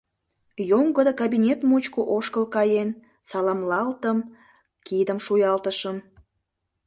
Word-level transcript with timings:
Йоҥгыдо 0.69 1.11
кабинет 1.21 1.59
мучко 1.69 2.01
ошкыл 2.17 2.45
каен, 2.55 2.89
саламлалтым, 3.29 4.17
кидым 4.85 5.19
шуялтышым. 5.25 5.97